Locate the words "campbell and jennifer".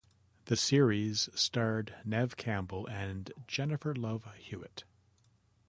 2.35-3.93